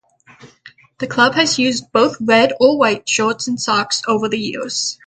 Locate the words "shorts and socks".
3.07-4.01